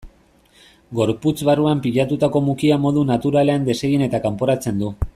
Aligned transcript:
Gorputz 0.99 1.33
barruan 1.49 1.83
pilatutako 1.85 2.43
mukia 2.49 2.79
modu 2.87 3.07
naturalean 3.13 3.71
desegin 3.71 4.09
eta 4.11 4.27
kanporatzen 4.29 4.83
du. 4.85 4.95